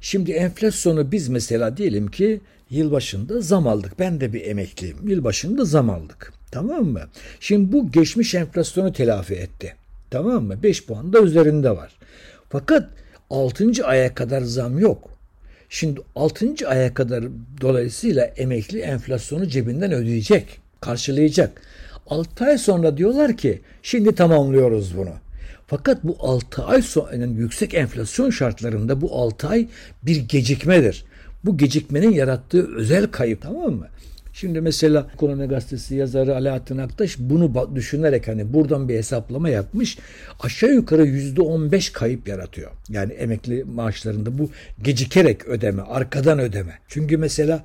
Şimdi 0.00 0.32
enflasyonu 0.32 1.12
biz 1.12 1.28
mesela 1.28 1.76
diyelim 1.76 2.10
ki 2.10 2.40
yılbaşında 2.70 3.40
zam 3.40 3.66
aldık. 3.66 3.98
Ben 3.98 4.20
de 4.20 4.32
bir 4.32 4.44
emekliyim. 4.44 5.08
Yılbaşında 5.08 5.64
zam 5.64 5.90
aldık. 5.90 6.32
Tamam 6.50 6.84
mı? 6.84 7.00
Şimdi 7.40 7.72
bu 7.72 7.90
geçmiş 7.92 8.34
enflasyonu 8.34 8.92
telafi 8.92 9.34
etti. 9.34 9.74
Tamam 10.10 10.44
mı? 10.44 10.62
5 10.62 10.86
puan 10.86 11.12
da 11.12 11.20
üzerinde 11.20 11.70
var. 11.70 11.92
Fakat 12.48 12.90
6. 13.30 13.86
aya 13.86 14.14
kadar 14.14 14.42
zam 14.42 14.78
yok. 14.78 15.10
Şimdi 15.68 16.00
6. 16.16 16.54
aya 16.66 16.94
kadar 16.94 17.24
dolayısıyla 17.60 18.24
emekli 18.24 18.80
enflasyonu 18.80 19.48
cebinden 19.48 19.92
ödeyecek, 19.92 20.60
karşılayacak. 20.80 21.62
6 22.06 22.44
ay 22.44 22.58
sonra 22.58 22.96
diyorlar 22.96 23.36
ki 23.36 23.60
şimdi 23.82 24.14
tamamlıyoruz 24.14 24.96
bunu. 24.96 25.12
Fakat 25.66 26.04
bu 26.04 26.16
6 26.20 26.64
ay 26.64 26.82
sonra 26.82 27.16
yani 27.16 27.40
yüksek 27.40 27.74
enflasyon 27.74 28.30
şartlarında 28.30 29.00
bu 29.00 29.14
6 29.14 29.48
ay 29.48 29.68
bir 30.02 30.16
gecikmedir. 30.16 31.04
Bu 31.44 31.56
gecikmenin 31.58 32.12
yarattığı 32.12 32.76
özel 32.76 33.06
kayıp 33.06 33.42
tamam 33.42 33.72
mı? 33.72 33.86
Şimdi 34.40 34.60
mesela 34.60 35.06
Ekonomi 35.14 35.46
Gazetesi 35.46 35.94
yazarı 35.94 36.36
Alaaddin 36.36 36.78
Aktaş 36.78 37.16
bunu 37.18 37.70
düşünerek 37.74 38.28
hani 38.28 38.52
buradan 38.52 38.88
bir 38.88 38.94
hesaplama 38.94 39.48
yapmış. 39.48 39.98
Aşağı 40.40 40.70
yukarı 40.70 41.06
yüzde 41.06 41.42
on 41.42 41.72
beş 41.72 41.90
kayıp 41.90 42.28
yaratıyor. 42.28 42.70
Yani 42.88 43.12
emekli 43.12 43.64
maaşlarında 43.64 44.38
bu 44.38 44.50
gecikerek 44.82 45.46
ödeme, 45.46 45.82
arkadan 45.82 46.38
ödeme. 46.38 46.72
Çünkü 46.88 47.16
mesela 47.16 47.64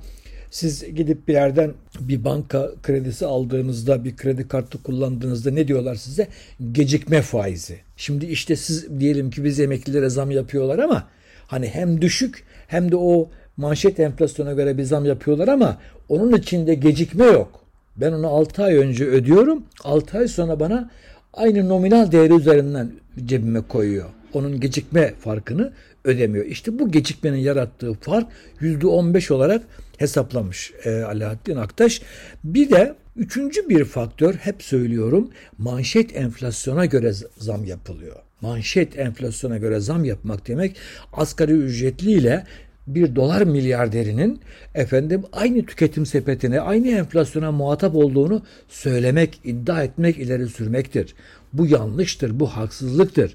siz 0.50 0.94
gidip 0.94 1.28
bir 1.28 1.32
yerden 1.32 1.72
bir 2.00 2.24
banka 2.24 2.70
kredisi 2.82 3.26
aldığınızda, 3.26 4.04
bir 4.04 4.16
kredi 4.16 4.48
kartı 4.48 4.82
kullandığınızda 4.82 5.50
ne 5.50 5.68
diyorlar 5.68 5.94
size? 5.94 6.28
Gecikme 6.72 7.22
faizi. 7.22 7.78
Şimdi 7.96 8.26
işte 8.26 8.56
siz 8.56 9.00
diyelim 9.00 9.30
ki 9.30 9.44
biz 9.44 9.60
emeklilere 9.60 10.08
zam 10.08 10.30
yapıyorlar 10.30 10.78
ama 10.78 11.08
hani 11.46 11.68
hem 11.68 12.02
düşük 12.02 12.44
hem 12.66 12.92
de 12.92 12.96
o 12.96 13.30
manşet 13.56 14.00
enflasyona 14.00 14.52
göre 14.52 14.78
bir 14.78 14.82
zam 14.82 15.04
yapıyorlar 15.04 15.48
ama 15.48 15.78
onun 16.08 16.32
içinde 16.32 16.74
gecikme 16.74 17.24
yok. 17.24 17.60
Ben 17.96 18.12
onu 18.12 18.26
6 18.26 18.64
ay 18.64 18.76
önce 18.76 19.04
ödüyorum. 19.06 19.64
6 19.84 20.18
ay 20.18 20.28
sonra 20.28 20.60
bana 20.60 20.90
aynı 21.32 21.68
nominal 21.68 22.12
değeri 22.12 22.34
üzerinden 22.34 22.90
cebime 23.24 23.60
koyuyor. 23.60 24.08
Onun 24.34 24.60
gecikme 24.60 25.14
farkını 25.20 25.72
ödemiyor. 26.04 26.44
İşte 26.44 26.78
bu 26.78 26.90
gecikmenin 26.90 27.38
yarattığı 27.38 27.94
fark 27.94 28.26
%15 28.60 29.32
olarak 29.32 29.62
hesaplamış 29.98 30.72
e, 30.84 31.02
Alaaddin 31.02 31.56
Aktaş. 31.56 32.02
Bir 32.44 32.70
de 32.70 32.94
üçüncü 33.16 33.68
bir 33.68 33.84
faktör 33.84 34.34
hep 34.34 34.62
söylüyorum 34.62 35.30
manşet 35.58 36.16
enflasyona 36.16 36.86
göre 36.86 37.12
zam 37.38 37.64
yapılıyor. 37.64 38.16
Manşet 38.40 38.98
enflasyona 38.98 39.58
göre 39.58 39.80
zam 39.80 40.04
yapmak 40.04 40.48
demek 40.48 40.76
asgari 41.12 41.52
ücretli 41.52 42.10
ile 42.12 42.44
bir 42.86 43.16
dolar 43.16 43.42
milyarderinin 43.42 44.40
efendim 44.74 45.22
aynı 45.32 45.66
tüketim 45.66 46.06
sepetine, 46.06 46.60
aynı 46.60 46.88
enflasyona 46.88 47.52
muhatap 47.52 47.94
olduğunu 47.94 48.42
söylemek, 48.68 49.40
iddia 49.44 49.82
etmek, 49.82 50.18
ileri 50.18 50.48
sürmektir. 50.48 51.14
Bu 51.52 51.66
yanlıştır, 51.66 52.40
bu 52.40 52.46
haksızlıktır. 52.46 53.34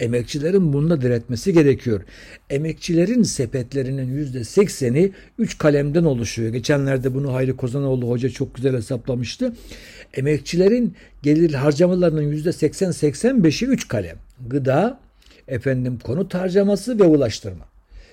Emekçilerin 0.00 0.72
bununla 0.72 1.00
diretmesi 1.00 1.52
gerekiyor. 1.52 2.02
Emekçilerin 2.50 3.22
sepetlerinin 3.22 4.14
yüzde 4.14 4.44
sekseni 4.44 5.12
üç 5.38 5.58
kalemden 5.58 6.04
oluşuyor. 6.04 6.52
Geçenlerde 6.52 7.14
bunu 7.14 7.34
Hayri 7.34 7.56
Kozanoğlu 7.56 8.08
Hoca 8.08 8.30
çok 8.30 8.54
güzel 8.54 8.76
hesaplamıştı. 8.76 9.52
Emekçilerin 10.14 10.94
gelir 11.22 11.54
harcamalarının 11.54 12.22
yüzde 12.22 12.52
seksen 12.52 12.90
seksen 12.90 13.44
beşi 13.44 13.66
üç 13.66 13.88
kalem. 13.88 14.16
Gıda, 14.46 15.00
efendim 15.48 15.98
konut 16.04 16.34
harcaması 16.34 16.98
ve 16.98 17.04
ulaştırma. 17.04 17.71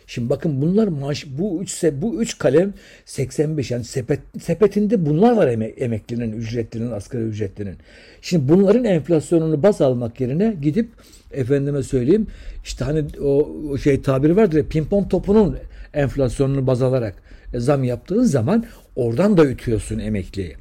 Şimdi 0.09 0.29
bakın 0.29 0.61
bunlar 0.61 0.87
maaş 0.87 1.25
bu 1.37 1.61
üç 1.63 1.83
bu 1.93 2.21
üç 2.21 2.37
kalem 2.37 2.73
85 3.05 3.71
yani 3.71 3.83
sepet, 3.83 4.19
sepetinde 4.41 5.05
bunlar 5.05 5.37
var 5.37 5.47
emek, 5.47 5.81
emeklinin, 5.81 6.31
ücretlinin, 6.31 6.91
asgari 6.91 7.23
ücretlinin. 7.23 7.75
Şimdi 8.21 8.49
bunların 8.49 8.83
enflasyonunu 8.83 9.63
baz 9.63 9.81
almak 9.81 10.21
yerine 10.21 10.55
gidip 10.61 10.89
efendime 11.31 11.83
söyleyeyim 11.83 12.27
işte 12.63 12.85
hani 12.85 13.05
o, 13.21 13.49
o 13.71 13.77
şey 13.77 14.01
tabiri 14.01 14.35
vardır 14.35 14.57
ya 14.57 14.67
pimpon 14.67 15.03
topunun 15.03 15.57
enflasyonunu 15.93 16.67
baz 16.67 16.81
alarak 16.81 17.15
e, 17.53 17.59
zam 17.59 17.83
yaptığın 17.83 18.23
zaman 18.23 18.65
oradan 18.95 19.37
da 19.37 19.45
ütüyorsun 19.45 19.99
emekliyi. 19.99 20.55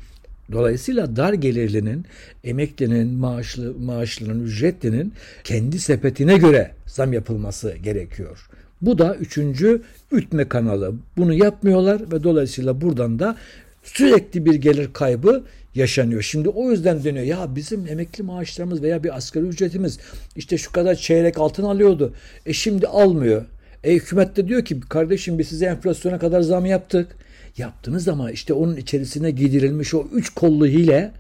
Dolayısıyla 0.53 1.17
dar 1.17 1.33
gelirlinin, 1.33 2.05
emeklinin, 2.45 3.15
maaşlı, 3.15 3.75
maaşlının, 3.75 4.45
ücretlinin 4.45 5.13
kendi 5.45 5.79
sepetine 5.79 6.39
göre 6.39 6.71
zam 6.87 7.13
yapılması 7.13 7.77
gerekiyor. 7.77 8.49
Bu 8.83 8.99
da 8.99 9.15
üçüncü 9.15 9.83
ütme 10.13 10.49
kanalı. 10.49 10.95
Bunu 11.17 11.35
yapmıyorlar 11.35 12.13
ve 12.13 12.23
dolayısıyla 12.23 12.81
buradan 12.81 13.19
da 13.19 13.37
sürekli 13.83 14.45
bir 14.45 14.55
gelir 14.55 14.93
kaybı 14.93 15.45
yaşanıyor. 15.75 16.23
Şimdi 16.23 16.49
o 16.49 16.71
yüzden 16.71 17.05
dönüyor 17.05 17.27
ya 17.27 17.57
bizim 17.57 17.87
emekli 17.87 18.25
maaşlarımız 18.25 18.83
veya 18.83 19.05
bir 19.05 19.17
asgari 19.17 19.45
ücretimiz 19.45 19.99
işte 20.37 20.59
şu 20.59 20.73
kadar 20.73 20.95
çeyrek 20.95 21.39
altın 21.39 21.65
alıyordu. 21.65 22.15
E 22.47 22.53
şimdi 22.53 22.87
almıyor. 22.87 23.45
E 23.85 23.95
hükümet 23.95 24.37
de 24.37 24.49
diyor 24.49 24.65
ki 24.65 24.81
kardeşim 24.81 25.39
biz 25.39 25.49
size 25.49 25.67
enflasyona 25.67 26.19
kadar 26.19 26.41
zam 26.41 26.67
yaptık. 26.67 27.17
Yaptınız 27.57 28.09
ama 28.09 28.31
işte 28.31 28.53
onun 28.53 28.77
içerisine 28.77 29.31
giydirilmiş 29.31 29.95
o 29.95 30.07
üç 30.15 30.31
kollu 30.31 30.67
hile 30.67 31.13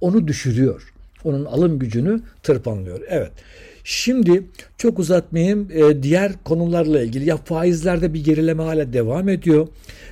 onu 0.00 0.28
düşürüyor. 0.28 0.92
Onun 1.24 1.44
alım 1.44 1.78
gücünü 1.78 2.20
tırpanlıyor. 2.42 3.00
Evet. 3.08 3.32
Şimdi 3.92 4.42
çok 4.78 4.98
uzatmayayım 4.98 5.68
e, 5.72 6.02
diğer 6.02 6.32
konularla 6.44 7.02
ilgili 7.02 7.28
ya 7.28 7.36
faizlerde 7.36 8.14
bir 8.14 8.24
gerileme 8.24 8.62
hala 8.62 8.92
devam 8.92 9.28
ediyor. 9.28 9.68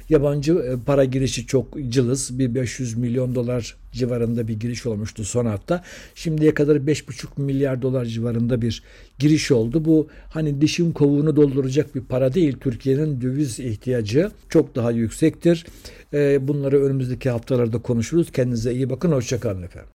Yabancı 0.09 0.53
e, 0.53 0.85
para 0.87 1.05
girişi 1.05 1.47
çok 1.47 1.77
cılız 1.89 2.39
bir 2.39 2.55
500 2.55 2.97
milyon 2.97 3.35
dolar 3.35 3.77
civarında 3.93 4.49
bir 4.49 4.61
giriş 4.61 4.87
olmuştu 4.87 5.25
son 5.25 5.47
hafta. 5.47 5.85
Şimdiye 6.15 6.55
kadar 6.55 6.77
5,5 6.77 7.43
milyar 7.43 7.83
dolar 7.83 8.05
civarında 8.05 8.63
bir 8.63 8.83
giriş 9.19 9.51
oldu. 9.51 9.85
Bu 9.85 10.09
hani 10.31 10.61
dişin 10.61 10.93
kovuğunu 10.93 11.37
dolduracak 11.37 11.95
bir 11.95 12.05
para 12.05 12.35
değil. 12.35 12.57
Türkiye'nin 12.61 13.21
döviz 13.21 13.61
ihtiyacı 13.61 14.31
çok 14.49 14.77
daha 14.77 14.91
yüksektir. 14.91 15.67
E, 16.13 16.49
bunları 16.49 16.85
önümüzdeki 16.85 17.31
haftalarda 17.31 17.79
konuşuruz. 17.79 18.33
Kendinize 18.33 18.73
iyi 18.73 18.91
bakın. 18.91 19.13
Hoşçakalın 19.13 19.63
efendim. 19.63 19.98